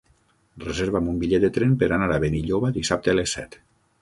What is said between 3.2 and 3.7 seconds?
les set.